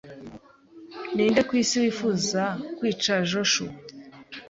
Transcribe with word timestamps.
Ninde 1.15 1.41
ku 1.47 1.53
isi 1.61 1.75
wifuza 1.83 2.43
kwica 2.77 3.13
Joshua? 3.29 3.71